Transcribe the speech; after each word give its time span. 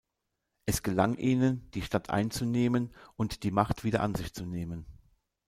Es 0.65 0.81
gelang 0.81 1.13
ihnen, 1.13 1.69
die 1.75 1.83
Stadt 1.83 2.09
einzunehmen 2.09 2.91
und 3.17 3.43
die 3.43 3.51
Macht 3.51 3.83
wieder 3.83 4.01
an 4.01 4.15
sich 4.15 4.33
zu 4.33 4.47
nehmen. 4.47 4.87